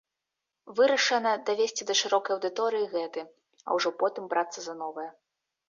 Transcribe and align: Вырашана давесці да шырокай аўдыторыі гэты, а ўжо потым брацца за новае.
Вырашана 0.79 1.33
давесці 1.49 1.83
да 1.91 1.97
шырокай 2.01 2.33
аўдыторыі 2.37 2.89
гэты, 2.95 3.21
а 3.67 3.81
ўжо 3.81 3.89
потым 4.01 4.23
брацца 4.35 4.59
за 4.69 4.73
новае. 4.85 5.09